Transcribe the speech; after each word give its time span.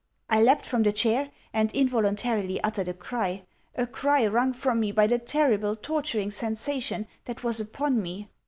I 0.31 0.41
leapt 0.41 0.65
from 0.65 0.81
the 0.81 0.91
chair, 0.91 1.29
and 1.53 1.71
involuntarily 1.73 2.59
uttered 2.61 2.87
a 2.87 2.93
cry 2.95 3.43
a 3.75 3.85
cry 3.85 4.25
wrung 4.25 4.51
from 4.51 4.79
me 4.79 4.91
by 4.91 5.05
the 5.05 5.19
terrible, 5.19 5.75
torturing 5.75 6.31
sensation 6.31 7.05
that 7.25 7.43
was 7.43 7.59
upon 7.59 8.01
me. 8.01 8.27